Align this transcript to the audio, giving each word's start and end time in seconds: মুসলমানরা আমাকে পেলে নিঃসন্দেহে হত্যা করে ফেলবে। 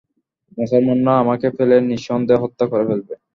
মুসলমানরা 0.57 1.13
আমাকে 1.23 1.47
পেলে 1.57 1.75
নিঃসন্দেহে 1.89 2.41
হত্যা 2.43 2.65
করে 2.71 2.83
ফেলবে। 2.89 3.13